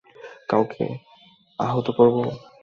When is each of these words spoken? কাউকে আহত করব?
কাউকে 0.49 0.85
আহত 1.59 1.87
করব? 1.97 2.17